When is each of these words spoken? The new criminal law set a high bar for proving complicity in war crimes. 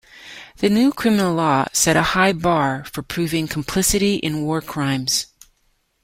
The 0.57 0.67
new 0.71 0.91
criminal 0.91 1.35
law 1.35 1.67
set 1.73 1.95
a 1.95 2.01
high 2.01 2.33
bar 2.33 2.83
for 2.85 3.03
proving 3.03 3.47
complicity 3.47 4.15
in 4.15 4.41
war 4.41 4.59
crimes. 4.59 5.27